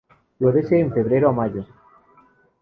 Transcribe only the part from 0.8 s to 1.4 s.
febrero a